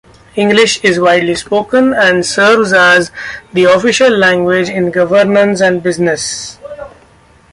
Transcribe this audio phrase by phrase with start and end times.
[0.35, 3.11] English is widely spoken and serves as
[3.53, 6.57] the official language in governance and business.